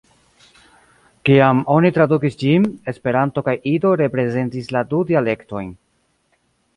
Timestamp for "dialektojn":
5.11-5.69